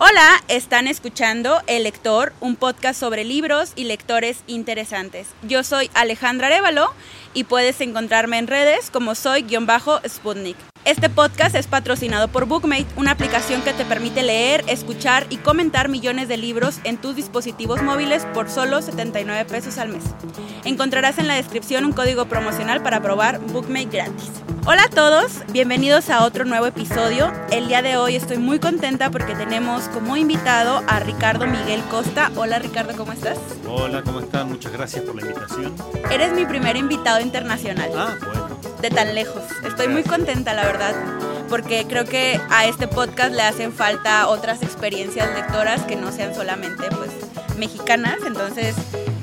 [0.00, 5.26] Hola, están escuchando El Lector, un podcast sobre libros y lectores interesantes.
[5.42, 6.94] Yo soy Alejandra Arevalo
[7.34, 10.56] y puedes encontrarme en redes como soy-sputnik.
[10.84, 15.88] Este podcast es patrocinado por Bookmate, una aplicación que te permite leer, escuchar y comentar
[15.88, 20.04] millones de libros en tus dispositivos móviles por solo 79 pesos al mes.
[20.64, 24.30] Encontrarás en la descripción un código promocional para probar Bookmate gratis.
[24.66, 27.32] Hola a todos, bienvenidos a otro nuevo episodio.
[27.50, 32.30] El día de hoy estoy muy contenta porque tenemos como invitado a Ricardo Miguel Costa.
[32.36, 33.38] Hola Ricardo, ¿cómo estás?
[33.66, 34.48] Hola, ¿cómo están?
[34.48, 35.74] Muchas gracias por la invitación.
[36.10, 37.90] Eres mi primer invitado internacional.
[37.96, 38.47] Ah, bueno.
[38.80, 39.42] De tan lejos.
[39.66, 40.94] Estoy muy contenta, la verdad
[41.48, 46.34] porque creo que a este podcast le hacen falta otras experiencias lectoras que no sean
[46.34, 47.10] solamente pues
[47.58, 48.74] mexicanas, entonces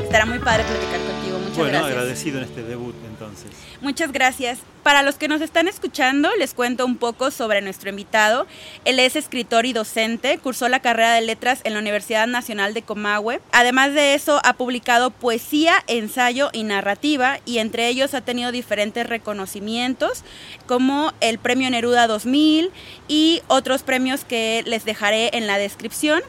[0.01, 1.39] estará muy padre platicar contigo.
[1.39, 1.91] Muchas bueno, gracias.
[1.91, 3.51] agradecido en este debut entonces.
[3.81, 4.59] Muchas gracias.
[4.83, 8.45] Para los que nos están escuchando, les cuento un poco sobre nuestro invitado.
[8.83, 12.83] Él es escritor y docente, cursó la carrera de letras en la Universidad Nacional de
[12.83, 13.41] Comahue.
[13.51, 19.07] Además de eso, ha publicado poesía, ensayo y narrativa, y entre ellos ha tenido diferentes
[19.07, 20.23] reconocimientos,
[20.67, 22.71] como el Premio Neruda 2000
[23.07, 26.21] y otros premios que les dejaré en la descripción.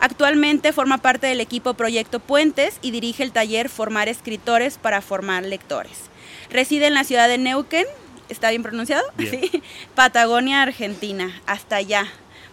[0.00, 5.44] Actualmente forma parte del equipo Proyecto Puentes y dirige el taller Formar Escritores para Formar
[5.44, 6.10] Lectores.
[6.50, 7.86] Reside en la ciudad de Neuquén,
[8.28, 9.04] ¿está bien pronunciado?
[9.16, 9.30] Bien.
[9.50, 9.62] Sí.
[9.94, 11.40] Patagonia, Argentina.
[11.46, 12.06] Hasta allá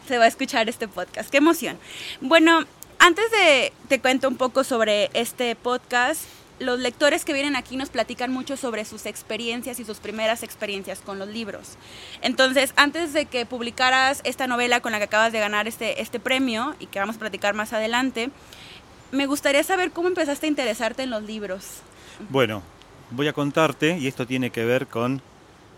[0.07, 1.29] se va a escuchar este podcast.
[1.29, 1.77] ¡Qué emoción!
[2.21, 2.65] Bueno,
[2.99, 6.21] antes de te cuento un poco sobre este podcast,
[6.59, 10.99] los lectores que vienen aquí nos platican mucho sobre sus experiencias y sus primeras experiencias
[10.99, 11.77] con los libros.
[12.21, 16.19] Entonces, antes de que publicaras esta novela con la que acabas de ganar este, este
[16.19, 18.31] premio y que vamos a platicar más adelante,
[19.11, 21.81] me gustaría saber cómo empezaste a interesarte en los libros.
[22.29, 22.63] Bueno,
[23.11, 25.21] voy a contarte, y esto tiene que ver con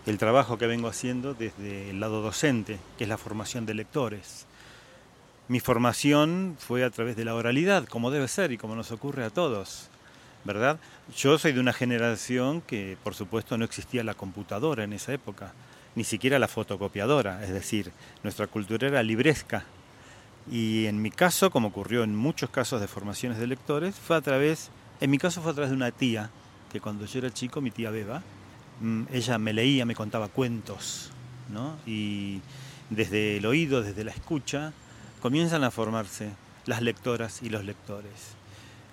[0.06, 4.46] el trabajo que vengo haciendo desde el lado docente, que es la formación de lectores.
[5.48, 9.24] Mi formación fue a través de la oralidad, como debe ser y como nos ocurre
[9.24, 9.88] a todos.
[10.44, 10.78] ¿Verdad?
[11.16, 15.52] Yo soy de una generación que, por supuesto, no existía la computadora en esa época,
[15.94, 17.92] ni siquiera la fotocopiadora, es decir,
[18.22, 19.64] nuestra cultura era libresca.
[20.50, 24.20] Y en mi caso, como ocurrió en muchos casos de formaciones de lectores, fue a
[24.20, 24.70] través,
[25.00, 26.30] en mi caso fue a través de una tía,
[26.72, 28.22] que cuando yo era chico, mi tía Beba,
[28.80, 31.10] mm, ella me leía, me contaba cuentos,
[31.50, 31.76] ¿no?
[31.84, 32.40] Y
[32.88, 34.72] desde el oído, desde la escucha,
[35.20, 36.30] comienzan a formarse
[36.66, 38.39] las lectoras y los lectores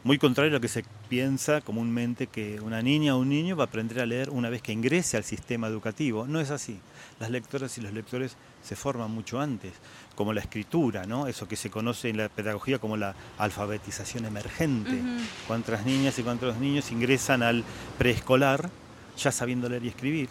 [0.03, 3.63] muy contrario a lo que se piensa comúnmente que una niña o un niño va
[3.63, 6.27] a aprender a leer una vez que ingrese al sistema educativo.
[6.27, 6.79] No es así.
[7.19, 9.73] Las lectoras y los lectores se forman mucho antes,
[10.15, 11.27] como la escritura, ¿no?
[11.27, 14.91] Eso que se conoce en la pedagogía como la alfabetización emergente.
[14.91, 15.23] Ujú.
[15.47, 17.63] Cuántas niñas y cuántos niños ingresan al
[17.97, 18.69] preescolar
[19.17, 20.29] ya sabiendo leer y escribir.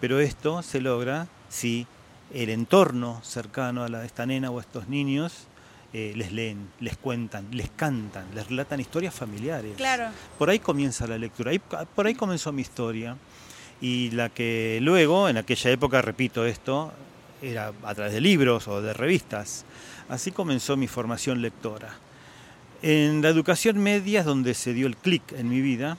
[0.00, 1.86] Pero esto se logra si
[2.32, 5.46] el entorno cercano a la, esta nena o a estos niños
[5.94, 9.76] eh, les leen, les cuentan, les cantan, les relatan historias familiares.
[9.76, 10.08] Claro.
[10.38, 11.60] Por ahí comienza la lectura, ahí-
[11.94, 13.16] por ahí comenzó mi historia.
[13.80, 16.92] Y la que luego, en aquella época, repito esto,
[17.42, 19.64] era a través de libros o de revistas.
[20.08, 21.94] Así comenzó mi formación lectora.
[22.82, 25.96] En la educación media es donde se dio el clic en mi vida,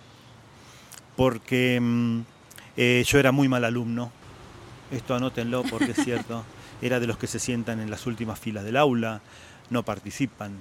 [1.16, 2.20] porque mm,
[2.78, 4.12] eh, yo era muy mal alumno.
[4.92, 6.44] Esto anótenlo porque es cierto.
[6.82, 9.22] Era de los que se sientan en las últimas filas del aula,
[9.70, 10.54] no participan,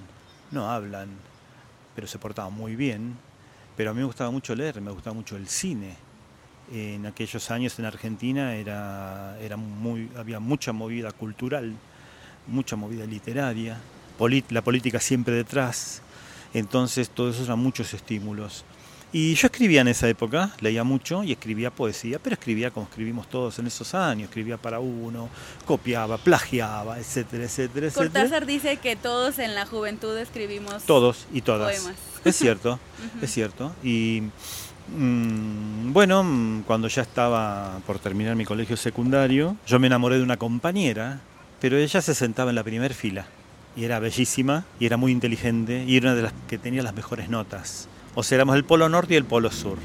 [0.50, 1.08] no hablan,
[1.94, 3.16] pero se portaban muy bien.
[3.76, 5.96] Pero a mí me gustaba mucho leer, me gustaba mucho el cine.
[6.72, 11.74] En aquellos años en Argentina era, era muy, había mucha movida cultural,
[12.46, 13.78] mucha movida literaria,
[14.50, 16.00] la política siempre detrás.
[16.54, 18.64] Entonces todo eso eran muchos estímulos.
[19.16, 23.28] Y yo escribía en esa época, leía mucho y escribía poesía, pero escribía como escribimos
[23.28, 25.28] todos en esos años, escribía para uno,
[25.64, 28.10] copiaba, plagiaba, etcétera, etcétera, etcétera.
[28.10, 31.76] Cortázar dice que todos en la juventud escribimos Todos y todas.
[31.76, 31.94] poemas.
[32.24, 32.80] Es cierto,
[33.22, 33.72] es cierto.
[33.84, 34.24] Y
[34.88, 40.24] mm, bueno, mm, cuando ya estaba por terminar mi colegio secundario, yo me enamoré de
[40.24, 41.20] una compañera,
[41.60, 43.28] pero ella se sentaba en la primera fila.
[43.76, 46.96] Y era bellísima, y era muy inteligente, y era una de las que tenía las
[46.96, 47.88] mejores notas.
[48.14, 49.78] O sea, éramos el polo norte y el polo sur.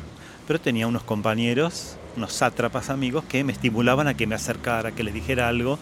[0.48, 5.04] Pero tenía unos compañeros, unos sátrapas amigos, que me estimulaban a que me acercara, que
[5.04, 5.80] le dijera algo.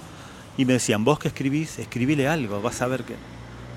[0.57, 3.15] Y me decían, vos que escribís, escribile algo, vas a ver que...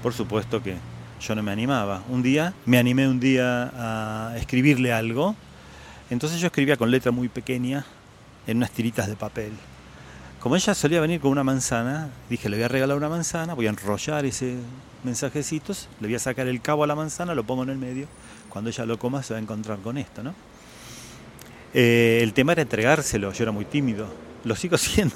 [0.02, 0.76] Por supuesto que
[1.20, 2.02] yo no me animaba.
[2.08, 5.36] Un día, me animé un día a escribirle algo.
[6.08, 7.84] Entonces yo escribía con letra muy pequeña
[8.46, 9.52] en unas tiritas de papel.
[10.40, 13.66] Como ella solía venir con una manzana, dije, le voy a regalar una manzana, voy
[13.66, 14.56] a enrollar ese
[15.04, 18.06] mensajecitos, le voy a sacar el cabo a la manzana, lo pongo en el medio.
[18.48, 20.34] Cuando ella lo coma se va a encontrar con esto, ¿no?
[21.74, 24.06] Eh, el tema era entregárselo, yo era muy tímido,
[24.44, 25.14] lo sigo siendo.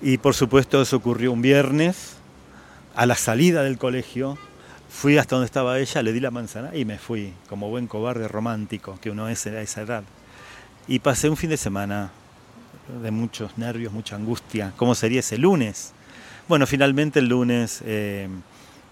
[0.00, 2.16] y por supuesto eso ocurrió un viernes,
[2.94, 4.38] a la salida del colegio,
[4.88, 8.26] fui hasta donde estaba ella, le di la manzana y me fui, como buen cobarde
[8.26, 10.04] romántico que uno es a esa edad.
[10.88, 12.10] Y pasé un fin de semana
[12.88, 14.72] de muchos nervios, mucha angustia.
[14.76, 15.92] ¿Cómo sería ese lunes?
[16.48, 18.28] Bueno, finalmente el lunes eh,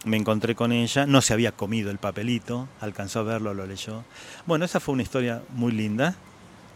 [0.04, 4.04] me encontré con ella, no se había comido el papelito, alcanzó a verlo, lo leyó.
[4.46, 6.14] Bueno, esa fue una historia muy linda,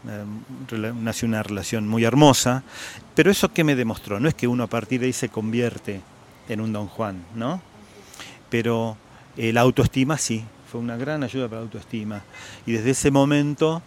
[0.07, 2.63] eh, nació una relación muy hermosa,
[3.15, 6.01] pero eso que me demostró, no es que uno a partir de ahí se convierte
[6.49, 7.61] en un don Juan, ¿no?
[8.49, 8.97] Pero
[9.37, 12.21] eh, la autoestima sí, fue una gran ayuda para la autoestima.
[12.65, 13.81] Y desde ese momento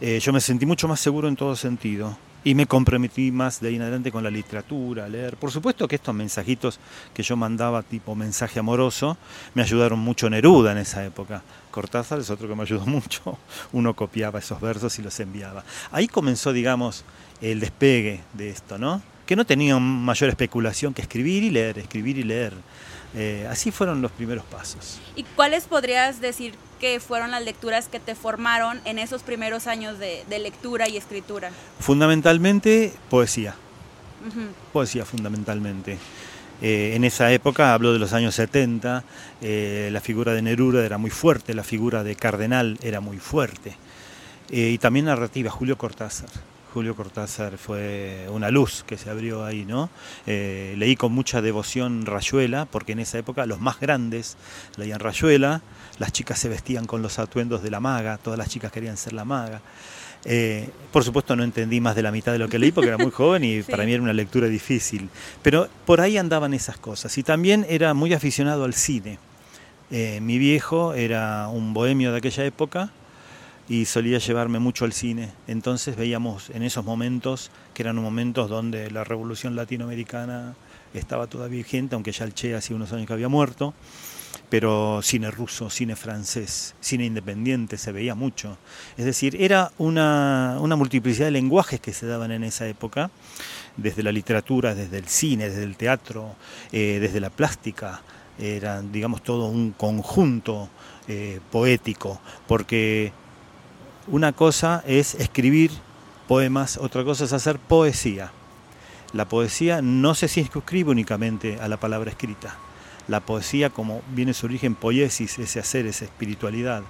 [0.00, 3.76] yo me sentí mucho más seguro en todo sentido y me comprometí más de ahí
[3.76, 5.36] en adelante con la literatura, a leer.
[5.36, 6.78] Por supuesto que estos mensajitos
[7.12, 9.16] que yo mandaba tipo mensaje amoroso
[9.54, 11.42] me ayudaron mucho Neruda en esa época.
[11.70, 13.38] Cortázar es otro que me ayudó mucho.
[13.72, 15.64] Uno copiaba esos versos y los enviaba.
[15.90, 17.04] Ahí comenzó, digamos,
[17.40, 19.02] el despegue de esto, ¿no?
[19.28, 22.54] Que no tenía mayor especulación que escribir y leer, escribir y leer.
[23.14, 24.98] Eh, así fueron los primeros pasos.
[25.16, 29.98] ¿Y cuáles podrías decir que fueron las lecturas que te formaron en esos primeros años
[29.98, 31.50] de, lectura y escritura?
[31.78, 33.54] Fundamentalmente poesía.
[34.72, 35.98] Poesía fundamentalmente.
[36.62, 39.04] Eh, en esa época, hablo de los años 70,
[39.42, 43.76] eh, la figura de Neruda era muy fuerte, la figura de Cardenal era muy fuerte.
[44.50, 46.30] y también narrativa, Julio Cortázar.
[46.78, 49.90] Julio Cortázar fue una luz que se abrió ahí, ¿no?
[50.28, 54.36] Eh, leí con mucha devoción Rayuela, porque en esa época los más grandes
[54.76, 55.60] leían Rayuela,
[55.98, 59.12] las chicas se vestían con los atuendos de la maga, todas las chicas querían ser
[59.12, 59.60] la maga.
[60.24, 62.98] Eh, por supuesto no entendí más de la mitad de lo que leí porque era
[62.98, 65.08] muy joven y para mí era una lectura difícil,
[65.42, 67.18] pero por ahí andaban esas cosas.
[67.18, 69.18] Y también era muy aficionado al cine.
[69.90, 72.92] Eh, mi viejo era un bohemio de aquella época,
[73.68, 75.30] y solía llevarme mucho al cine.
[75.46, 80.54] Entonces veíamos en esos momentos, que eran momentos donde la revolución latinoamericana
[80.94, 83.74] estaba todavía vigente, aunque ya el Che hacía unos años que había muerto,
[84.48, 88.56] pero cine ruso, cine francés, cine independiente se veía mucho.
[88.96, 93.10] Es decir, era una, una multiplicidad de lenguajes que se daban en esa época,
[93.76, 96.34] desde la literatura, desde el cine, desde el teatro,
[96.72, 98.02] eh, desde la plástica,
[98.38, 100.68] era, digamos, todo un conjunto
[101.08, 103.12] eh, poético, porque
[104.10, 105.70] una cosa es escribir
[106.26, 108.32] poemas, otra cosa es hacer poesía.
[109.12, 112.56] La poesía no se circunscribe únicamente a la palabra escrita.
[113.06, 116.82] La poesía, como viene su origen, poiesis, ese hacer, esa espiritualidad,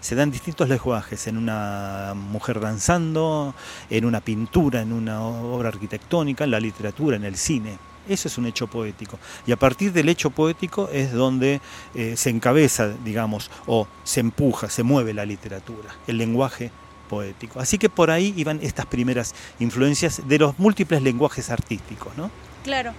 [0.00, 3.54] se dan distintos lenguajes, en una mujer danzando,
[3.90, 7.78] en una pintura, en una obra arquitectónica, en la literatura, en el cine.
[8.08, 9.18] Eso es un hecho poético.
[9.46, 11.60] Y a partir del hecho poético es donde
[11.94, 16.70] eh, se encabeza, digamos, o se empuja, se mueve la literatura, el lenguaje
[17.08, 17.60] poético.
[17.60, 22.30] Así que por ahí iban estas primeras influencias de los múltiples lenguajes artísticos, ¿no?
[22.62, 22.92] Claro.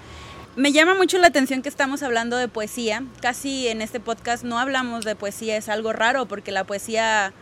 [0.56, 3.04] Me llama mucho la atención que estamos hablando de poesía.
[3.22, 7.34] Casi en este podcast no hablamos de poesía, es algo raro porque la poesía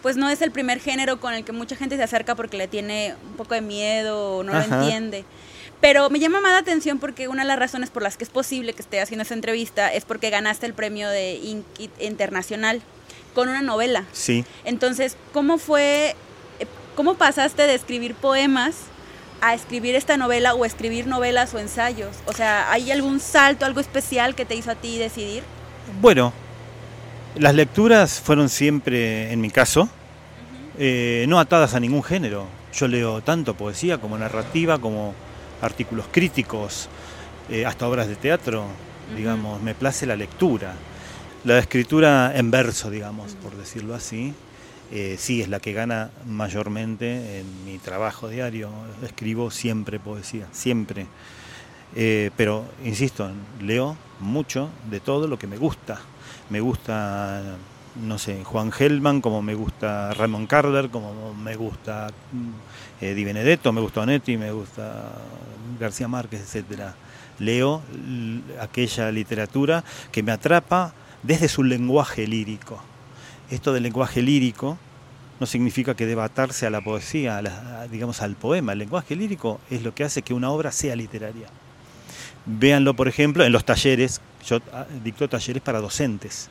[0.00, 2.68] pues no es el primer género con el que mucha gente se acerca porque le
[2.68, 5.24] tiene un poco de miedo o no lo entiende.
[5.82, 8.30] Pero me llama más la atención porque una de las razones por las que es
[8.30, 11.40] posible que esté haciendo esta entrevista es porque ganaste el premio de
[11.98, 12.80] Internacional
[13.34, 14.04] con una novela.
[14.12, 14.44] Sí.
[14.64, 16.14] Entonces, ¿cómo fue,
[16.60, 18.76] eh, cómo pasaste de escribir poemas
[19.40, 22.14] a escribir esta novela o escribir novelas o ensayos?
[22.26, 25.42] O sea, ¿hay algún salto, algo especial que te hizo a ti decidir?
[26.00, 26.32] Bueno,
[27.34, 29.88] las lecturas fueron siempre, en mi caso,
[30.78, 32.46] eh, no atadas a ningún género.
[32.72, 35.12] Yo leo tanto poesía como narrativa, como
[35.62, 36.88] artículos críticos,
[37.48, 38.66] eh, hasta obras de teatro,
[39.16, 40.74] digamos, me place la lectura.
[41.44, 44.34] La escritura en verso, digamos, por decirlo así,
[44.92, 48.70] eh, sí es la que gana mayormente en mi trabajo diario.
[49.02, 51.06] Escribo siempre poesía, siempre.
[51.96, 56.00] Eh, pero, insisto, leo mucho de todo lo que me gusta.
[56.50, 57.56] Me gusta
[57.96, 62.08] no sé, Juan Gelman, como me gusta Raymond Carver, como me gusta
[63.00, 65.12] eh, Di Benedetto, me gusta Onetti, me gusta
[65.82, 66.94] García Márquez, etcétera.
[67.38, 67.82] Leo
[68.60, 72.80] aquella literatura que me atrapa desde su lenguaje lírico.
[73.50, 74.78] Esto del lenguaje lírico
[75.40, 77.42] no significa que deba atarse a la poesía,
[77.90, 78.72] digamos al poema.
[78.72, 81.48] El lenguaje lírico es lo que hace que una obra sea literaria.
[82.46, 84.20] Véanlo, por ejemplo, en los talleres.
[84.46, 86.48] Yo ah, dicto talleres para docentes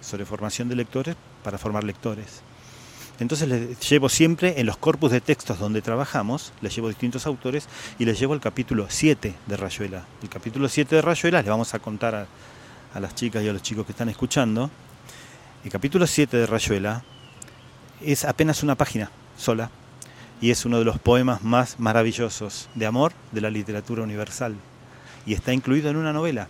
[0.00, 2.42] sobre formación de lectores para formar lectores.
[3.20, 7.68] Entonces les llevo siempre en los corpus de textos donde trabajamos, les llevo distintos autores
[7.98, 10.06] y les llevo el capítulo 7 de Rayuela.
[10.22, 12.26] El capítulo 7 de Rayuela, les vamos a contar a,
[12.94, 14.70] a las chicas y a los chicos que están escuchando,
[15.62, 17.04] el capítulo 7 de Rayuela
[18.00, 19.70] es apenas una página sola
[20.40, 24.54] y es uno de los poemas más maravillosos de amor de la literatura universal
[25.26, 26.48] y está incluido en una novela.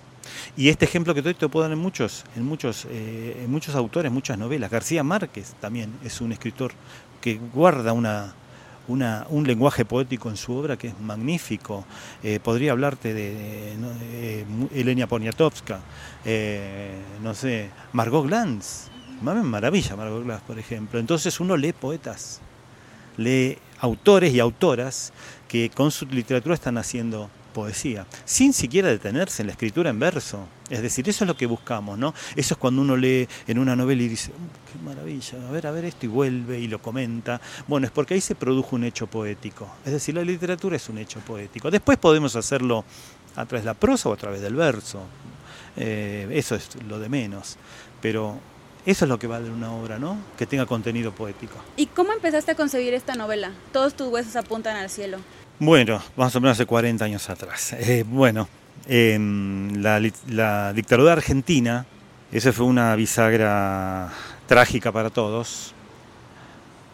[0.56, 3.74] Y este ejemplo que doy te puedo dar en muchos, en muchos, eh, en muchos
[3.74, 4.70] autores, muchas novelas.
[4.70, 6.72] García Márquez también es un escritor
[7.20, 8.34] que guarda una,
[8.88, 11.84] una, un lenguaje poético en su obra que es magnífico.
[12.22, 13.74] Eh, podría hablarte de,
[14.12, 14.44] eh,
[14.74, 15.80] Elenia Poniatowska,
[17.22, 18.88] no sé, Margot Glantz.
[19.22, 20.98] Maravilla Margot Glantz, por ejemplo.
[20.98, 22.40] Entonces uno lee poetas,
[23.16, 25.12] lee autores y autoras
[25.50, 30.46] que con su literatura están haciendo poesía, sin siquiera detenerse en la escritura en verso.
[30.68, 32.14] Es decir, eso es lo que buscamos, ¿no?
[32.36, 35.66] Eso es cuando uno lee en una novela y dice, mm, qué maravilla, a ver,
[35.66, 37.40] a ver esto, y vuelve y lo comenta.
[37.66, 39.68] Bueno, es porque ahí se produjo un hecho poético.
[39.84, 41.68] Es decir, la literatura es un hecho poético.
[41.68, 42.84] Después podemos hacerlo
[43.34, 45.02] a través de la prosa o a través del verso.
[45.76, 47.56] Eh, eso es lo de menos.
[48.00, 48.38] Pero
[48.86, 50.16] eso es lo que vale una obra, ¿no?
[50.38, 51.54] Que tenga contenido poético.
[51.76, 53.52] ¿Y cómo empezaste a concebir esta novela?
[53.72, 55.18] Todos tus huesos apuntan al cielo.
[55.60, 57.74] Bueno, más o menos hace 40 años atrás.
[57.74, 58.48] Eh, bueno,
[58.88, 61.84] la, la, dictadura argentina,
[62.32, 64.10] esa fue una bisagra
[64.46, 65.74] trágica para todos.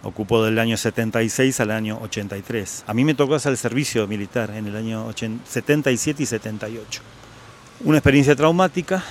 [0.02, 2.82] Ocupó del año 76 al año 83.
[2.88, 7.02] A mí me tocó hacer el servicio militar en el año 77 y 78.
[7.84, 9.04] Una experiencia traumática,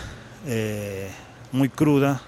[0.46, 1.10] eh,
[1.54, 2.22] muy cruda,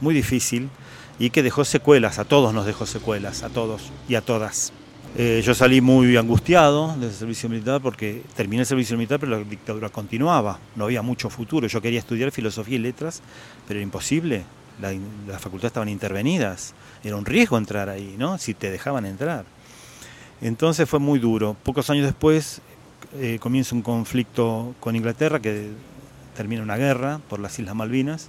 [0.00, 0.70] muy difícil
[1.18, 4.72] y que dejó secuelas, a todos nos dejó secuelas, a todos y a todas.
[5.20, 9.38] Eh, yo salí muy angustiado del servicio militar porque terminé el servicio militar, pero la
[9.38, 11.66] dictadura continuaba, no había mucho futuro.
[11.66, 13.20] Yo quería estudiar filosofía y letras,
[13.66, 14.44] pero era imposible.
[14.80, 16.72] las facultades estaban intervenidas,
[17.02, 18.38] era un riesgo entrar ahí, ¿no?
[18.38, 19.44] Si te dejaban entrar.
[20.40, 21.56] Entonces fue muy duro.
[21.64, 22.62] Pocos años después
[23.16, 25.70] eh, comienza un conflicto con Inglaterra que
[26.36, 28.28] termina una guerra por las Islas Malvinas.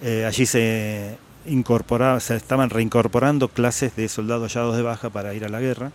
[0.00, 5.44] Eh, allí se incorporaba, se estaban reincorporando clases de soldados hallados de baja para ir
[5.44, 5.92] a la guerra.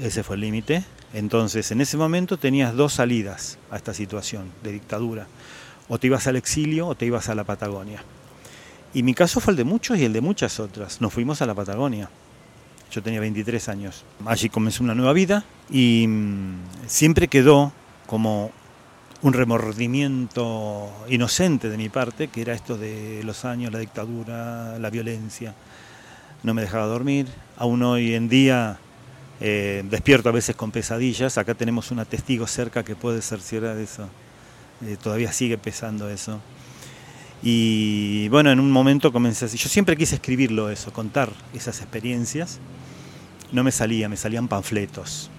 [0.00, 0.84] Ese fue el límite.
[1.12, 5.26] Entonces, en ese momento tenías dos salidas a esta situación de dictadura.
[5.88, 8.02] O te ibas al exilio o te ibas a la Patagonia.
[8.92, 11.00] Y mi caso fue el de muchos y el de muchas otras.
[11.00, 12.08] Nos fuimos a la Patagonia.
[12.90, 14.04] Yo tenía 23 años.
[14.24, 16.54] Allí comenzó una nueva vida y mm,
[16.86, 17.72] siempre quedó
[18.06, 18.52] como
[19.24, 24.90] un remordimiento inocente de mi parte, que era esto de los años, la dictadura, la
[24.90, 25.54] violencia.
[26.42, 27.26] No me dejaba dormir.
[27.56, 28.78] Aún hoy en día
[29.40, 31.38] eh, despierto a veces con pesadillas.
[31.38, 34.10] Acá tenemos una testigo cerca que puede cerciorar eso.
[34.84, 36.38] Eh, todavía sigue pesando eso.
[37.42, 39.56] Y bueno, en un momento comencé así.
[39.56, 42.60] Yo siempre quise escribirlo eso, contar esas experiencias.
[43.52, 45.30] No me salía, me salían panfletos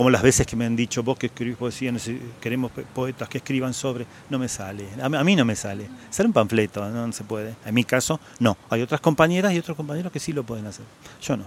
[0.00, 1.92] como las veces que me han dicho, vos que escribís poesía,
[2.40, 6.32] queremos poetas que escriban sobre, no me sale, a mí no me sale, sale un
[6.32, 10.18] panfleto, no, se puede, en mi caso no, hay otras compañeras y otros compañeros que
[10.18, 10.86] sí lo pueden hacer,
[11.20, 11.44] yo no.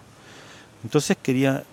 [0.83, 1.63] Entonces quería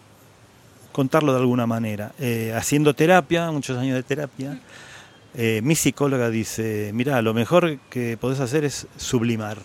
[0.91, 4.59] contarlo de alguna manera, eh, haciendo terapia, muchos años de terapia,
[5.35, 9.59] eh, mi psicóloga dice, mira, lo mejor que podés hacer es sublimar.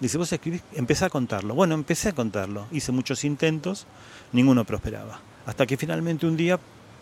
[0.00, 1.54] Dice, vos escribís, empecé a contarlo.
[1.54, 3.86] Bueno, empecé a contarlo, hice muchos intentos,
[4.32, 5.31] ninguno prosperaba.
[5.46, 6.58] Hasta que finalmente un día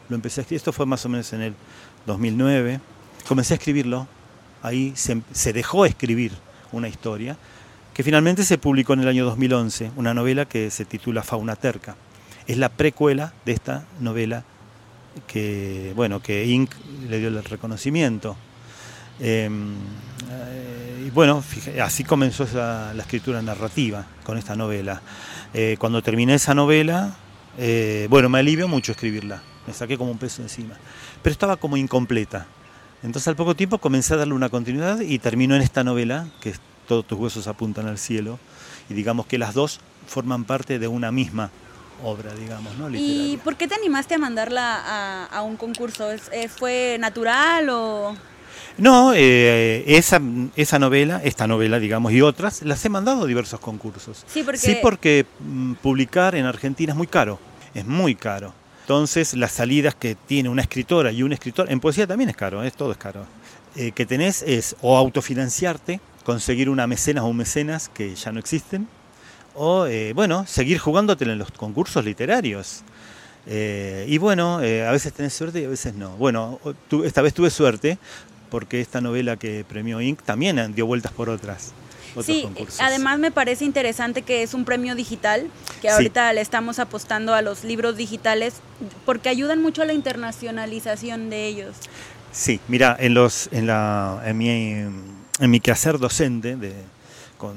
[0.09, 1.55] lo empecé a escribir, esto fue más o menos en el
[2.07, 2.81] 2009,
[3.29, 4.09] comencé a escribirlo,
[4.63, 6.33] ahí se, dejó escribir
[6.73, 7.37] una historia
[7.95, 11.97] que finalmente se publicó en el año 2011, una novela que se titula Fauna Terca.
[12.47, 14.45] Es la precuela de esta novela
[15.27, 16.73] que, bueno, que Inc.
[17.09, 18.37] le dio el reconocimiento.
[19.19, 19.75] Em,
[20.31, 21.45] eh, y bueno,
[21.83, 25.03] así comenzó la escritura narrativa con esta novela.
[25.53, 27.17] Eh, cuando terminé esa novela,
[27.59, 30.77] eh, bueno, me alivió mucho escribirla, me saqué como un peso encima,
[31.23, 32.47] pero estaba como incompleta.
[33.03, 36.55] Entonces al poco tiempo comencé a darle una continuidad y terminó en esta novela, que
[36.87, 38.39] todos tus huesos apuntan al cielo,
[38.89, 41.51] y digamos que las dos forman parte de una misma
[42.03, 42.91] obra, digamos, ¿no?
[42.91, 46.11] ¿Y por qué te animaste a mandarla a, un concurso?
[46.11, 48.17] Eh, ¿Fue natural o...?
[48.81, 50.21] No, eh, esa,
[50.57, 54.25] esa novela, esta novela, digamos, y otras, las he mandado a diversos concursos.
[54.27, 57.39] Sí, porque, sí, porque mm, publicar en Argentina es muy caro,
[57.75, 58.55] es muy caro.
[58.81, 62.65] Entonces, las salidas que tiene una escritora y un escritor, en poesía también es caro,
[62.65, 62.71] ¿eh?
[62.71, 63.27] todo es caro,
[63.77, 68.41] eh, que tenés es o autofinanciarte, conseguir una mecenas o un mecenas que ya no
[68.41, 68.89] existen,
[69.55, 72.83] o, bueno, seguir jugándote en los concursos literarios.
[73.47, 76.11] y bueno, a veces tenés suerte y a veces no.
[76.17, 76.61] Bueno,
[77.05, 77.99] esta vez tuve suerte
[78.51, 80.23] porque esta novela que premió Inc.
[80.23, 81.73] también dio vueltas por otras.
[82.23, 82.47] sí,
[82.81, 85.49] además me parece interesante que es un premio digital,
[85.81, 88.55] que ahorita le estamos apostando a los libros digitales,
[89.07, 91.77] porque ayudan mucho a la internacionalización de ellos.
[92.33, 96.75] Sí, mira, en, los, en, la, en, mi, en mi quehacer docente, de,
[97.39, 97.57] con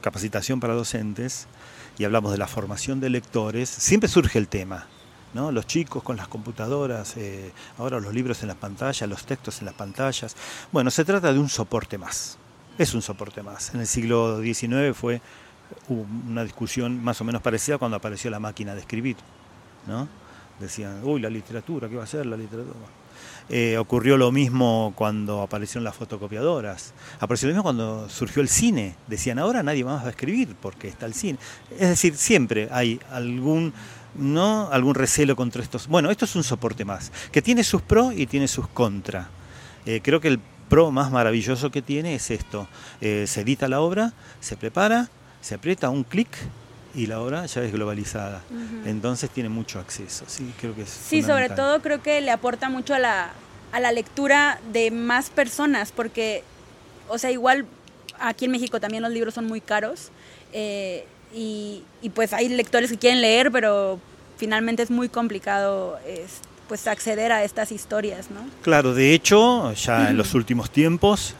[0.00, 1.46] capacitación para docentes,
[1.98, 4.86] y hablamos de la formación de lectores, siempre surge el tema
[5.34, 5.52] ¿no?
[5.52, 9.66] Los chicos con las computadoras, eh, ahora los libros en las pantallas, los textos en
[9.66, 10.36] las pantallas.
[10.72, 12.38] Bueno, se trata de un soporte más.
[12.78, 13.74] Es un soporte más.
[13.74, 15.20] En el siglo XIX fue
[15.88, 19.16] una discusión más o menos parecida cuando apareció la máquina de escribir,
[19.86, 20.08] ¿no?
[20.58, 22.76] Decían, uy, la literatura, ¿qué va a ser la literatura?
[23.48, 26.94] Eh, ocurrió lo mismo cuando aparecieron las fotocopiadoras.
[27.18, 28.94] Apareció lo mismo cuando surgió el cine.
[29.08, 31.38] Decían, ahora nadie más va a escribir porque está el cine.
[31.72, 33.72] Es decir, siempre hay algún,
[34.14, 34.68] ¿no?
[34.72, 35.86] algún recelo contra estos.
[35.86, 39.28] Bueno, esto es un soporte más, que tiene sus pros y tiene sus contras.
[39.86, 42.68] Eh, creo que el pro más maravilloso que tiene es esto.
[43.00, 45.08] Eh, se edita la obra, se prepara,
[45.40, 46.28] se aprieta un clic
[46.94, 48.42] y la obra ya es globalizada.
[48.84, 52.68] Entonces tiene mucho acceso, sí, creo que es Sí, sobre todo creo que le aporta
[52.68, 53.30] mucho a la,
[53.72, 56.42] a la lectura de más personas, porque,
[57.08, 57.66] o sea, igual
[58.18, 60.10] aquí en México también los libros son muy caros
[60.52, 63.98] eh, y, y, pues hay lectores que quieren leer, pero
[64.36, 65.98] finalmente es muy complicado
[66.68, 68.40] pues acceder a estas historias, ¿no?
[68.62, 71.34] Claro, de hecho, ya en los últimos tiempos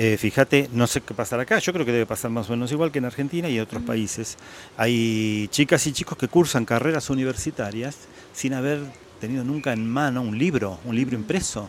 [0.00, 2.70] eh, fíjate, no sé qué pasará acá, yo creo que debe pasar más o menos
[2.70, 4.36] igual que en Argentina y en otros países.
[4.76, 7.96] Hay chicas y chicos que cursan carreras universitarias
[8.32, 8.78] sin haber
[9.20, 11.68] tenido nunca en mano un libro, un libro impreso.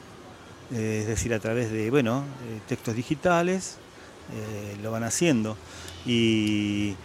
[0.71, 3.77] Eh, es decir, a través de, bueno, eh, textos digitales,
[4.83, 5.57] lo van haciendo.
[6.05, 6.95] Y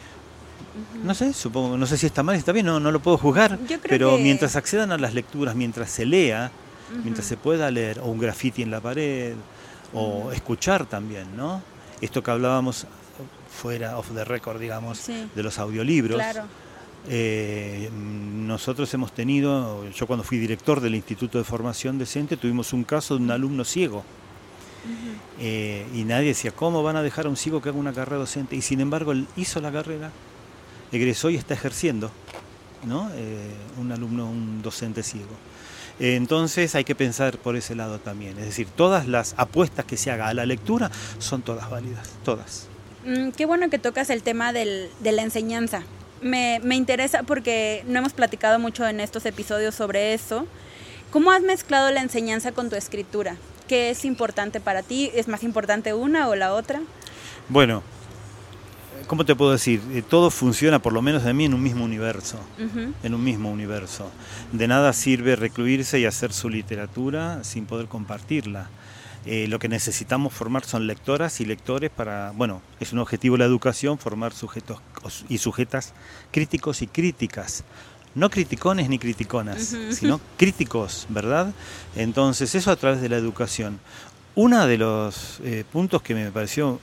[1.02, 3.58] no sé, supongo, no sé si está mal, está bien, no, no lo puedo juzgar,
[3.88, 6.50] pero mientras accedan a las lecturas, mientras se lea,
[7.02, 9.34] mientras se pueda leer, o un graffiti en la pared,
[9.92, 11.62] o escuchar también, ¿no?
[12.00, 12.86] Esto que hablábamos
[13.54, 16.20] fuera of the record, digamos, de los audiolibros.
[17.06, 22.84] Eh, nosotros hemos tenido, yo cuando fui director del Instituto de Formación Decente, tuvimos un
[22.84, 24.04] caso de un alumno ciego.
[25.40, 28.18] Eh, y nadie decía, ¿cómo van a dejar a un ciego que haga una carrera
[28.18, 28.56] docente?
[28.56, 30.10] Y sin embargo, él hizo la carrera,
[30.92, 32.10] egresó y está ejerciendo,
[32.84, 33.10] ¿no?
[33.14, 33.50] Eh,
[33.80, 35.34] un alumno, un docente ciego.
[36.00, 38.36] Entonces hay que pensar por ese lado también.
[38.38, 42.68] Es decir, todas las apuestas que se haga a la lectura son todas válidas, todas.
[43.04, 45.84] Mm, qué bueno que tocas el tema de la enseñanza.
[46.24, 50.46] Me, interesa porque no hemos platicado mucho en estos episodios sobre eso.
[51.10, 53.36] ¿Cómo has mezclado la enseñanza con tu escritura?
[53.68, 55.10] ¿Qué es importante para ti?
[55.14, 56.82] ¿Es más importante una o la otra?
[57.48, 57.82] Bueno,
[59.06, 59.80] ¿cómo te puedo decir?
[59.92, 62.38] Eh, todo funciona, por lo menos de mí, en un mismo universo.
[63.02, 64.10] En un mismo universo.
[64.52, 68.68] De nada sirve recluirse y hacer su literatura sin poder compartirla.
[69.26, 73.38] Eh, lo que necesitamos formar son lectoras y lectores para, bueno, es un objetivo de
[73.40, 74.82] la educación, formar sujetos
[75.30, 75.94] y sujetas
[76.30, 77.64] críticos y críticas.
[78.14, 81.52] No criticones ni criticonas, sino críticos, ¿verdad?
[81.96, 83.80] Entonces, eso a través de la educación.
[84.36, 86.80] Uno de los eh, puntos que me pareció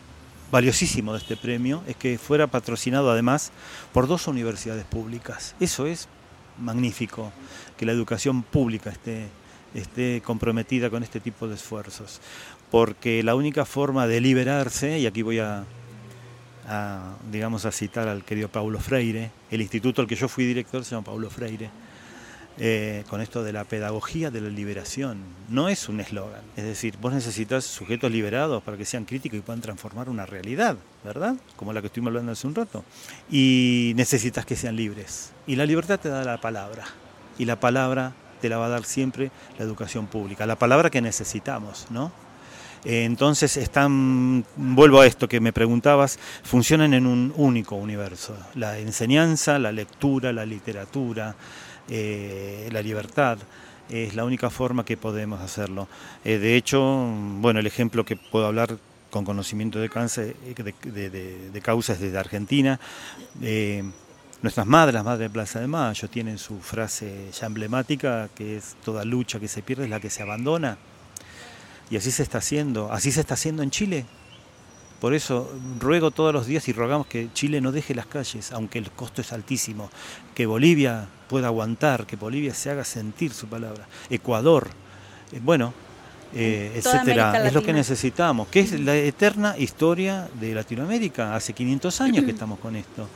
[0.51, 3.51] valiosísimo de este premio es que fuera patrocinado además
[3.93, 5.55] por dos universidades públicas.
[5.59, 6.07] Eso es
[6.59, 7.31] magnífico,
[7.77, 9.27] que la educación pública esté,
[9.73, 12.19] esté comprometida con este tipo de esfuerzos,
[12.69, 15.65] porque la única forma de liberarse, y aquí voy a,
[17.31, 20.91] digamos, a citar al querido Paulo Freire, el instituto al que yo fui director se
[20.91, 21.69] llama Paulo Freire,
[22.57, 25.19] eh, con esto de la pedagogía de la liberación.
[25.49, 26.41] No es un eslogan.
[26.55, 30.75] Es decir, vos necesitas sujetos liberados para que sean críticos y puedan transformar una realidad,
[31.03, 31.35] ¿verdad?
[31.55, 32.83] Como la que estuvimos hablando hace un rato.
[33.31, 35.31] Y necesitas que sean libres.
[35.47, 36.85] Y la libertad te da la palabra.
[37.37, 40.45] Y la palabra te la va a dar siempre la educación pública.
[40.45, 42.11] La palabra que necesitamos, ¿no?
[42.83, 48.35] Eh, entonces están, vuelvo a esto que me preguntabas, funcionan en un único universo.
[48.55, 51.35] La enseñanza, la lectura, la literatura,
[51.89, 53.37] eh, la libertad.
[53.89, 55.87] Es la única forma que podemos hacerlo.
[56.23, 56.81] Eh, de hecho,
[57.39, 58.77] bueno, el ejemplo que puedo hablar
[59.09, 61.09] con conocimiento de, cáncer, de,
[61.51, 62.79] de, causas desde Argentina.
[64.41, 68.77] Nuestras madres, las madres de Plaza de Mayo, tienen su frase ya emblemática, que es
[68.83, 70.77] toda lucha que se pierde es la que se abandona.
[71.91, 74.05] Y así se está haciendo, así se está haciendo en Chile.
[75.01, 78.79] Por eso ruego todos los días y rogamos que Chile no deje las calles, aunque
[78.79, 79.89] el costo es altísimo,
[80.33, 84.69] que Bolivia pueda aguantar, que Bolivia se haga sentir su palabra, Ecuador,
[85.31, 85.73] eh, bueno,
[86.33, 87.45] eh, etcétera.
[87.45, 91.35] Es lo que necesitamos, que es la eterna historia de Latinoamérica.
[91.35, 93.07] Hace 500 años que estamos con esto.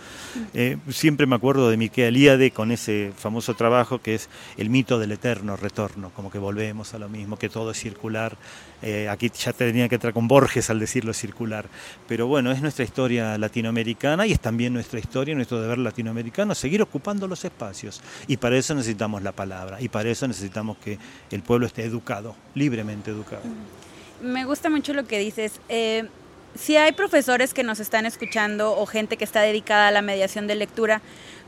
[0.53, 4.99] Eh, siempre me acuerdo de Miquel Eliade con ese famoso trabajo que es el mito
[4.99, 8.35] del eterno retorno, como que volvemos a lo mismo, que todo es circular.
[8.81, 11.65] Eh, aquí ya tenía que entrar con Borges al decirlo circular.
[12.07, 16.81] Pero bueno, es nuestra historia latinoamericana y es también nuestra historia, nuestro deber latinoamericano, seguir
[16.81, 18.01] ocupando los espacios.
[18.27, 20.99] Y para eso necesitamos la palabra, y para eso necesitamos que
[21.31, 23.04] el pueblo esté educado, libremente
[24.21, 25.59] Me gusta mucho lo que dices.
[25.69, 26.07] Eh,
[26.55, 30.47] si hay profesores que nos están escuchando o gente que está dedicada a la mediación
[30.47, 31.01] de lectura,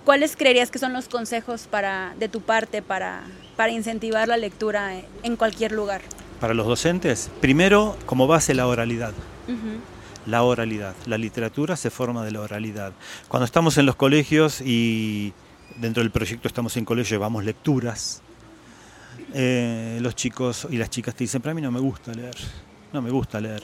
[0.04, 3.24] ¿cuáles creerías que son los consejos para, de tu parte para,
[3.56, 6.02] para incentivar la lectura en cualquier lugar?
[6.42, 9.14] Para los docentes, primero como base la oralidad.
[10.26, 10.94] La oralidad.
[11.06, 12.92] La literatura se forma de la oralidad.
[13.30, 15.34] Cuando estamos en los colegios y
[15.78, 18.22] dentro del proyecto estamos en colegio, llevamos lecturas,
[19.34, 22.36] eh, los chicos y las chicas te dicen, pero a mí no me gusta leer,
[22.94, 23.64] no me gusta leer.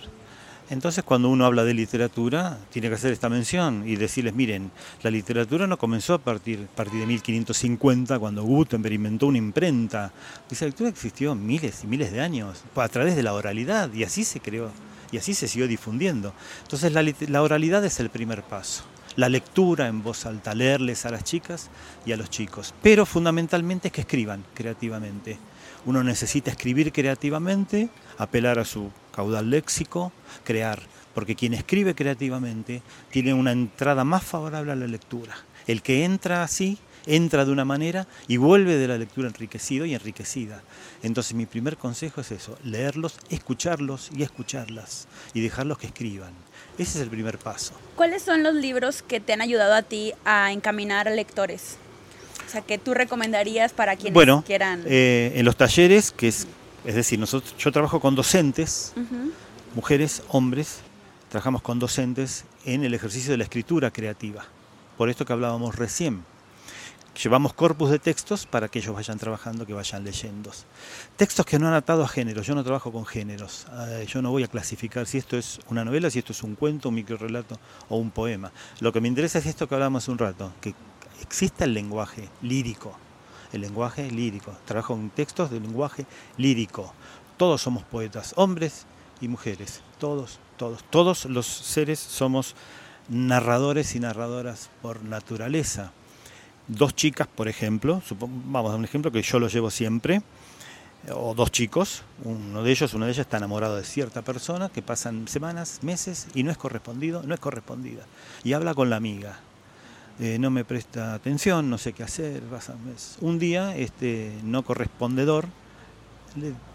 [0.69, 4.71] Entonces cuando uno habla de literatura, tiene que hacer esta mención y decirles, miren,
[5.03, 10.11] la literatura no comenzó a partir, a partir de 1550, cuando Gutenberg inventó una imprenta.
[10.49, 14.23] Esa lectura existió miles y miles de años, a través de la oralidad, y así
[14.23, 14.71] se creó,
[15.11, 16.33] y así se siguió difundiendo.
[16.63, 18.83] Entonces la, la oralidad es el primer paso.
[19.15, 21.69] La lectura en voz alta, leerles a las chicas
[22.05, 22.73] y a los chicos.
[22.81, 25.37] Pero fundamentalmente es que escriban creativamente.
[25.85, 30.11] Uno necesita escribir creativamente, apelar a su caudal léxico,
[30.43, 30.81] crear,
[31.13, 35.35] porque quien escribe creativamente tiene una entrada más favorable a la lectura.
[35.67, 39.93] El que entra así, entra de una manera y vuelve de la lectura enriquecido y
[39.93, 40.61] enriquecida.
[41.01, 46.33] Entonces mi primer consejo es eso, leerlos, escucharlos y escucharlas y dejarlos que escriban.
[46.77, 47.73] Ese es el primer paso.
[47.95, 51.77] ¿Cuáles son los libros que te han ayudado a ti a encaminar a lectores?
[52.47, 54.83] O sea, que tú recomendarías para quienes bueno, quieran.
[54.85, 56.47] Eh, en los talleres, que es
[56.85, 58.93] es decir, nosotros, yo trabajo con docentes,
[59.73, 60.79] mujeres, hombres,
[61.29, 64.45] trabajamos con docentes en el ejercicio de la escritura creativa.
[64.97, 66.25] Por esto que hablábamos recién.
[67.21, 70.51] Llevamos corpus de textos para que ellos vayan trabajando, que vayan leyendo.
[71.15, 72.47] Textos que no han atado a géneros.
[72.47, 73.67] Yo no trabajo con géneros.
[74.07, 76.89] Yo no voy a clasificar si esto es una novela, si esto es un cuento,
[76.89, 78.51] un microrelato o un poema.
[78.79, 80.73] Lo que me interesa es esto que hablábamos hace un rato, que
[81.21, 82.97] exista el lenguaje lírico
[83.53, 84.51] el lenguaje lírico.
[84.65, 86.05] Trabajo en textos de lenguaje
[86.37, 86.93] lírico.
[87.37, 88.85] Todos somos poetas, hombres
[89.21, 89.81] y mujeres.
[89.99, 90.83] Todos, todos.
[90.89, 92.55] Todos los seres somos
[93.07, 95.91] narradores y narradoras por naturaleza.
[96.67, 100.21] Dos chicas, por ejemplo, vamos a dar un ejemplo que yo lo llevo siempre,
[101.11, 104.81] o dos chicos, uno de ellos, una de ellas está enamorado de cierta persona que
[104.81, 108.05] pasan semanas, meses y no es correspondido, no es correspondida.
[108.45, 109.39] Y habla con la amiga,
[110.19, 112.41] eh, no me presta atención, no sé qué hacer.
[113.19, 115.47] Un día, este no correspondedor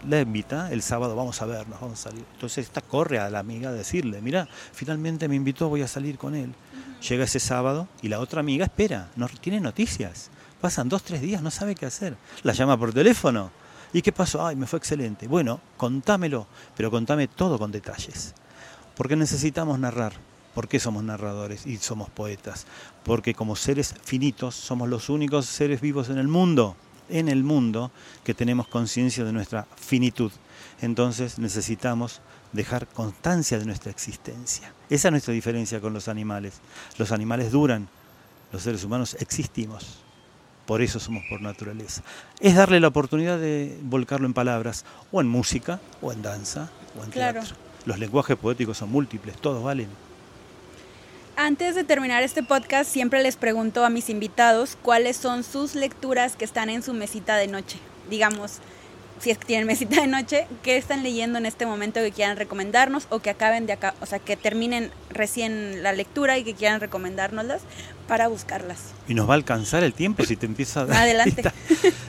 [0.07, 2.23] le, invita, el sábado vamos a vernos, vamos a salir.
[2.33, 6.17] Entonces esta corre a la amiga a decirle, mira, finalmente me invitó, voy a salir
[6.17, 6.53] con él.
[7.07, 10.29] Llega ese sábado y la otra amiga espera, no tiene noticias.
[10.59, 12.17] Pasan dos, tres días, no sabe qué hacer.
[12.43, 13.51] La llama por teléfono.
[13.93, 14.45] ¿Y qué pasó?
[14.45, 15.27] Ay, me fue excelente.
[15.27, 18.35] Bueno, contámelo, pero contame todo con detalles.
[18.95, 20.13] Porque necesitamos narrar.
[20.53, 22.65] ¿Por qué somos narradores y somos poetas?
[23.03, 26.75] Porque como seres finitos somos los únicos seres vivos en el mundo,
[27.07, 27.91] en el mundo,
[28.23, 30.31] que tenemos conciencia de nuestra finitud.
[30.81, 34.73] Entonces necesitamos dejar constancia de nuestra existencia.
[34.89, 36.61] Esa es nuestra diferencia con los animales.
[36.97, 37.87] Los animales duran,
[38.51, 39.99] los seres humanos existimos.
[40.65, 42.03] Por eso somos por naturaleza.
[42.39, 47.03] Es darle la oportunidad de volcarlo en palabras, o en música, o en danza, o
[47.03, 47.41] en teatro.
[47.85, 49.87] Los lenguajes poéticos son múltiples, todos valen.
[51.35, 56.35] Antes de terminar este podcast, siempre les pregunto a mis invitados cuáles son sus lecturas
[56.35, 57.79] que están en su mesita de noche.
[58.09, 58.59] Digamos,
[59.19, 62.37] si es que tienen mesita de noche, ¿qué están leyendo en este momento que quieran
[62.37, 66.53] recomendarnos o que acaben de acá, o sea, que terminen recién la lectura y que
[66.53, 67.61] quieran recomendárnoslas
[68.07, 68.93] para buscarlas?
[69.07, 70.97] Y nos va a alcanzar el tiempo si te empieza a dar.
[71.03, 71.43] Adelante.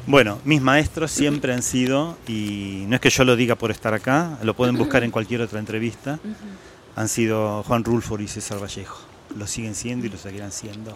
[0.06, 3.94] bueno, mis maestros siempre han sido, y no es que yo lo diga por estar
[3.94, 6.18] acá, lo pueden buscar en cualquier otra entrevista,
[6.96, 10.94] han sido Juan Rulfo y César Vallejo lo siguen siendo y lo seguirán siendo.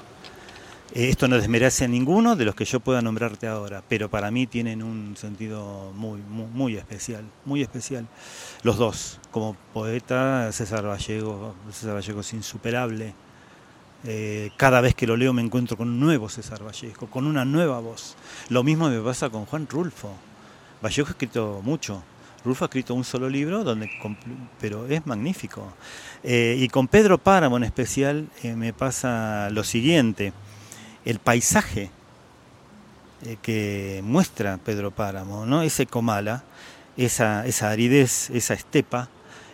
[0.95, 4.31] Eh, esto no desmerece a ninguno de los que yo pueda nombrarte ahora, pero para
[4.31, 8.07] mí tienen un sentido muy, muy, especial, muy especial.
[8.63, 13.13] Los dos, como poeta, César Vallejo, César Vallejo es insuperable.
[14.05, 17.45] Eh, cada vez que lo leo me encuentro con un nuevo César Vallejo, con una
[17.45, 18.15] nueva voz.
[18.49, 20.15] Lo mismo me pasa con Juan Rulfo.
[20.81, 22.05] Vallejo ha escrito mucho,
[22.45, 23.91] Rulfo ha escrito un solo libro, donde,
[24.61, 25.73] pero es magnífico.
[26.23, 30.33] Eh, y con Pedro Páramo en especial me pasa lo siguiente,
[31.05, 31.91] el paisaje
[33.25, 35.63] eh, que muestra Pedro Páramo, ¿no?
[35.63, 36.45] ese Comala,
[36.97, 39.09] esa, aridez, esa estepa,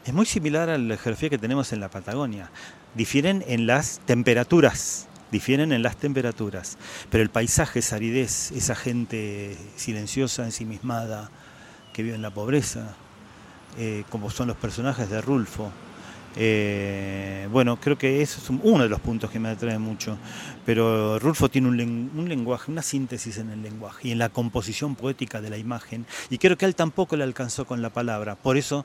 [0.04, 2.50] es muy similar a la geografía que tenemos en la Patagonia.
[2.94, 6.78] Difieren en las temperaturas, difieren en las temperaturas,
[7.10, 11.30] pero el paisaje, esa aridez, esa gente silenciosa, ensimismada,
[11.92, 12.94] que vive en la pobreza,
[13.78, 15.70] eh, como son los personajes de Rulfo.
[16.36, 20.16] Eh, bueno, creo que eso es uno de los puntos que me atrae mucho.
[20.64, 25.40] Pero Rulfo tiene un, lenguaje, una síntesis en el lenguaje y en la composición poética
[25.40, 26.06] de la imagen.
[26.28, 28.36] Y creo que él tampoco le alcanzó con la palabra.
[28.36, 28.84] Por eso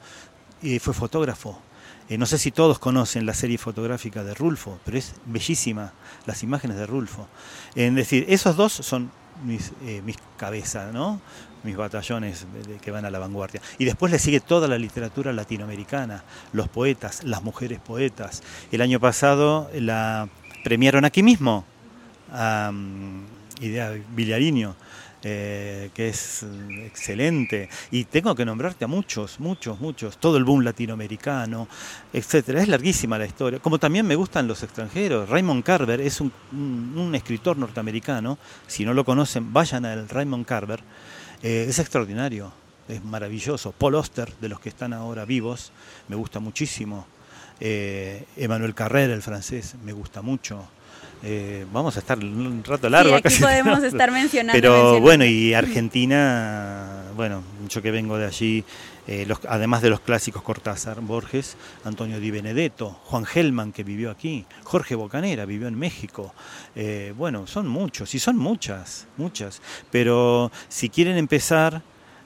[0.63, 1.59] eh, fue fotógrafo.
[2.07, 5.93] Eh, no sé si todos conocen la serie fotográfica de Rulfo, pero es bellísima
[6.25, 7.27] las imágenes de Rulfo.
[7.73, 9.11] Es decir, esos dos son
[9.43, 11.19] mis, eh, mis cabezas, ¿no?
[11.65, 12.45] Mis batallones
[12.81, 13.61] que van a la vanguardia.
[13.77, 16.23] Y después le sigue toda la literatura latinoamericana,
[16.53, 18.43] los poetas, las mujeres poetas.
[18.71, 20.29] El año pasado la
[20.63, 21.65] premiaron aquí mismo
[22.31, 22.71] a
[23.59, 24.75] Idea Villariño
[25.27, 27.67] eh, que es mm, excelente.
[27.89, 31.67] Y tengo que nombrarte a muchos, muchos, muchos, todo el boom latinoamericano,
[32.13, 32.61] etcétera.
[32.61, 33.57] Es larguísima la historia.
[33.57, 35.27] Como también me gustan los extranjeros.
[35.27, 38.37] Raymond Carver es un, un, escritor norteamericano.
[38.67, 40.83] Si no lo conocen, vayan al Raymond Carver.
[41.45, 42.51] Eh, es extraordinario,
[42.87, 43.71] es maravilloso.
[43.71, 45.71] Paul Oster, de los que están ahora vivos,
[46.07, 47.05] me gusta muchísimo.
[47.59, 50.67] Eh, Emmanuel Carrère, el francés, me gusta mucho.
[51.27, 53.17] Eh, vamos a estar un rato largo.
[53.17, 54.55] Sí, aquí podemos estar mencionando.
[54.55, 58.63] Pero bueno, y Argentina, bueno, yo que vengo de allí,
[59.07, 64.45] eh, además de los clásicos Cortázar, Borges, Antonio Di Benedetto, Juan Gelman que vivió aquí,
[64.63, 66.31] Jorge Bocanera vivió en México.
[66.75, 69.63] Eh, bueno, son muchos, y son muchas, muchas.
[69.89, 71.81] Pero si quieren empezar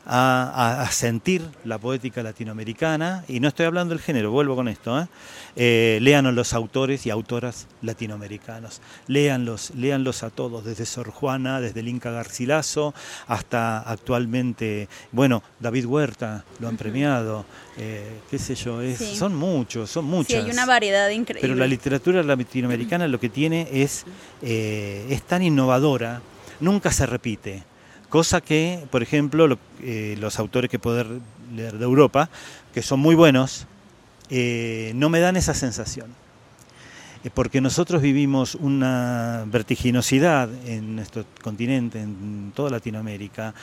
[0.06, 5.08] a, sentir la poética latinoamericana, y no estoy hablando del género, vuelvo con esto, ¿eh?
[5.56, 11.82] eh lean los autores y autoras latinoamericanos, léanlos, léanlos a todos, desde Sor Juana, desde
[11.82, 12.94] el Inca Garcilaso,
[13.28, 17.46] hasta actualmente, bueno, David Huerta, lo han premiado,
[17.78, 20.28] eh, qué sé yo, es, son muchos, son muchos.
[20.28, 21.42] Sí, hay una variedad increíble.
[21.42, 24.06] Pero la literatura latinoamericana lo que tiene es,
[24.42, 26.22] eh, es tan innovadora,
[26.60, 27.64] nunca se repite
[28.10, 31.08] cosa que, por ejemplo, eh, los autores que poder
[31.56, 32.30] leer de Europa,
[32.74, 33.68] que son muy buenos,
[34.30, 36.14] eh, no me dan esa sensación.
[37.24, 43.54] Eh, porque nosotros vivimos una vertiginosidad en nuestro continente, en toda Latinoamérica,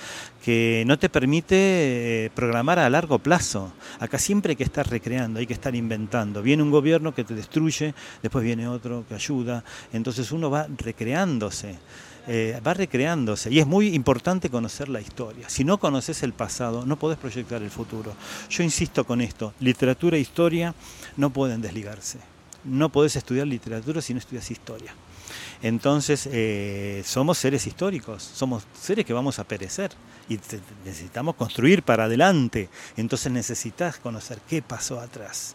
[0.45, 3.73] que no te permite programar a largo plazo.
[3.99, 6.43] Acá siempre hay que estar recreando, hay que estar inventando.
[6.43, 11.79] Viene un gobierno que te destruye, después viene otro que ayuda, entonces uno va recreándose.
[12.29, 15.49] Eh, va recreándose y es muy importante conocer la historia.
[15.49, 18.15] Si no conoces el pasado, no podés proyectar el futuro.
[18.51, 20.75] Yo insisto con esto, literatura e historia
[21.17, 22.19] no pueden desligarse.
[22.65, 24.93] No podés estudiar literatura si no estudias historia.
[25.63, 29.93] Entonces, eh, somos seres históricos, somos seres que vamos a perecer
[30.29, 30.39] y
[30.85, 32.69] necesitamos construir para adelante.
[32.97, 35.55] Entonces necesitas conocer qué pasó atrás.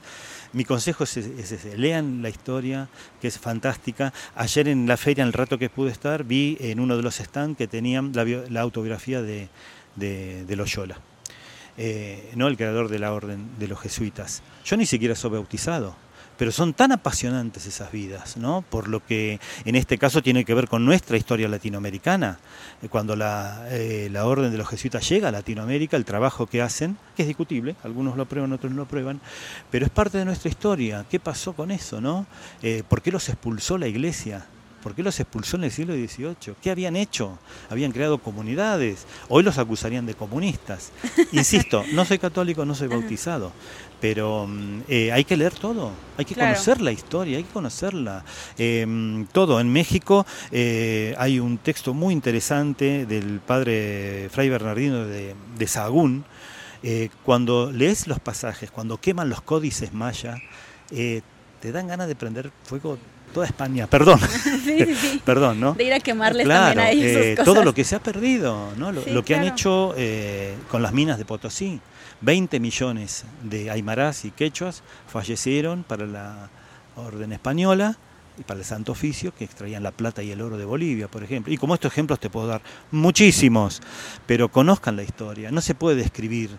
[0.54, 2.90] Mi consejo es, ese, lean la historia,
[3.22, 4.14] que es fantástica.
[4.36, 7.16] Ayer en la feria, en el rato que pude estar, vi en uno de los
[7.16, 9.48] stands que tenían la, autobiografía de,
[9.96, 10.98] de, Loyola,
[11.78, 14.44] eh, no el creador de la orden de los jesuitas.
[14.66, 15.96] Yo ni siquiera soy bautizado
[16.42, 18.66] pero son tan apasionantes esas vidas, ¿no?
[18.68, 22.40] Por lo que en este caso tiene que ver con nuestra historia latinoamericana.
[22.90, 26.98] Cuando la, eh, la orden de los jesuitas llega a Latinoamérica, el trabajo que hacen,
[27.16, 29.22] que es discutible, algunos lo aprueban, otros no lo aprueban,
[29.70, 31.06] pero es parte de nuestra historia.
[31.08, 32.26] ¿Qué pasó con eso, no?
[32.64, 34.48] Eh, ¿Por qué los expulsó la iglesia?
[34.82, 36.56] ¿Por qué los expulsó en el siglo XVIII?
[36.62, 37.38] ¿Qué habían hecho?
[37.70, 39.06] Habían creado comunidades.
[39.30, 40.92] Hoy los acusarían de comunistas.
[41.32, 43.52] Insisto, no soy católico, no soy bautizado,
[44.02, 48.26] pero mm, eh, hay que leer todo, hay que conocer la historia, hay que conocerla.
[48.58, 49.62] Em, todo.
[49.62, 56.26] En México eh, hay un texto muy interesante del padre Fray Bernardino de, de Sahagún.
[56.84, 60.38] Eh, cuando lees los pasajes, cuando queman los códices maya,
[60.90, 62.98] te dan ganas de prender fuego
[63.32, 64.20] toda España, perdón,
[65.26, 65.74] perdón, ¿no?
[65.74, 68.92] De ir a quemarles también a ellos eh, Todo lo que se ha perdido, ¿no?
[68.92, 71.80] Lo, que han hecho eh, con las minas de Potosí.
[72.22, 76.50] 20 millones de aymarás y quechuas fallecieron para la
[76.96, 77.98] orden española
[78.38, 81.24] y para el Santo Oficio, que extraían la plata y el oro de Bolivia, por
[81.24, 81.52] ejemplo.
[81.52, 83.82] Y como estos ejemplos te puedo dar muchísimos,
[84.26, 85.52] pero conozcan la historia.
[85.52, 86.52] No se puede describir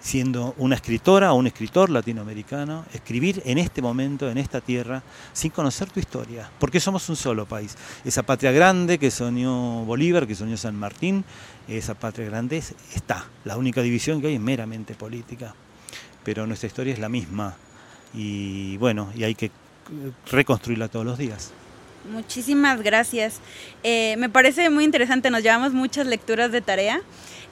[0.00, 5.50] siendo una escritora o un escritor latinoamericano, escribir en este momento, en esta tierra, sin
[5.50, 7.76] conocer tu historia, porque somos un solo país.
[8.04, 11.24] Esa patria grande que soñó Bolívar, que soñó San Martín,
[11.68, 12.62] esa patria grande
[12.94, 13.26] está.
[13.44, 15.54] La única división que hay es meramente política,
[16.24, 17.56] pero nuestra historia es la misma
[18.14, 19.50] y bueno, y hay que
[20.30, 21.52] reconstruirla todos los días.
[22.10, 23.40] Muchísimas gracias.
[23.82, 27.02] Eh, me parece muy interesante, nos llevamos muchas lecturas de tarea.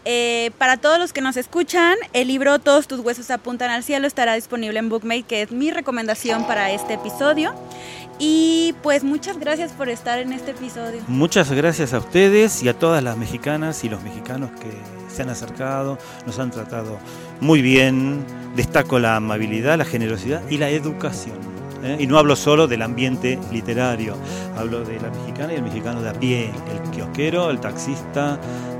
[0.05, 4.07] Eh, para todos los que nos escuchan, el libro Todos tus huesos apuntan al cielo
[4.07, 7.55] estará disponible en Bookmate, que es mi recomendación para este episodio.
[8.19, 11.03] Y pues muchas gracias por estar en este episodio.
[11.09, 14.71] Muchas gracias a ustedes y a todas las mexicanas y los mexicanos que
[15.13, 16.99] se han acercado, nos han tratado
[17.41, 18.25] muy bien.
[18.55, 21.37] Destaco la amabilidad, la generosidad y la educación.
[21.83, 21.97] ¿eh?
[21.99, 24.17] Y no hablo solo del ambiente literario,
[24.57, 28.39] hablo de la mexicana y el mexicano de a pie, el kiosquero, el taxista,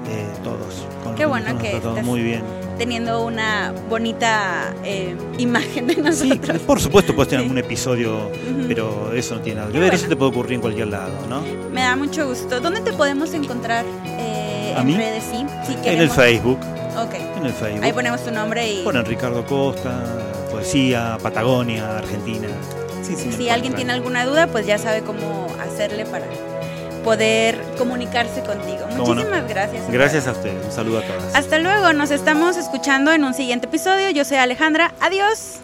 [0.09, 0.87] eh, todos.
[1.17, 2.43] Qué bueno que muy bien.
[2.79, 6.59] teniendo una bonita eh, imagen de nosotros.
[6.59, 8.31] Sí, por supuesto puedes tener algún episodio,
[8.67, 11.43] pero eso no tiene nada que ver, eso te puede ocurrir en cualquier lado, ¿no?
[11.71, 12.61] Me da mucho gusto.
[12.61, 15.25] ¿Dónde te podemos encontrar eh, en redes?
[15.31, 15.47] Sí,
[15.85, 16.59] en el Facebook.
[16.97, 17.15] Ok.
[17.37, 17.85] En el Facebook.
[17.85, 18.83] Ahí ponemos tu nombre y...
[18.85, 20.03] Ponen Ricardo Costa,
[20.51, 22.49] Poesía, Patagonia, Argentina.
[23.03, 26.27] Sí, sí, si alguien tiene alguna duda, pues ya sabe cómo hacerle para
[27.05, 28.87] poder comunicarse contigo.
[28.97, 29.91] Muchísimas gracias.
[29.91, 30.65] Gracias a ustedes.
[30.65, 31.35] Un saludo a todas.
[31.35, 31.93] Hasta luego.
[31.93, 34.11] Nos estamos escuchando en un siguiente episodio.
[34.11, 34.93] Yo soy Alejandra.
[35.01, 35.61] Adiós.